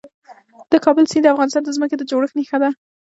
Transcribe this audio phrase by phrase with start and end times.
[0.71, 2.69] د کابل سیند د افغانستان د ځمکې د جوړښت نښه ده.